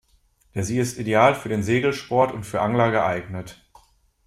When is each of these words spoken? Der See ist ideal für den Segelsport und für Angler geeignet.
Der 0.55 0.63
See 0.63 0.79
ist 0.79 0.97
ideal 0.97 1.35
für 1.35 1.47
den 1.49 1.61
Segelsport 1.61 2.31
und 2.31 2.43
für 2.43 2.59
Angler 2.63 2.89
geeignet. 2.89 3.61